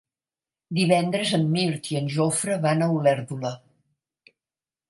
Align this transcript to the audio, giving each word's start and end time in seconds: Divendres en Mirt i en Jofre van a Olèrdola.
Divendres 0.77 1.33
en 1.39 1.45
Mirt 1.57 1.89
i 1.95 1.99
en 2.01 2.09
Jofre 2.15 2.57
van 2.67 2.81
a 2.87 2.91
Olèrdola. 2.97 3.53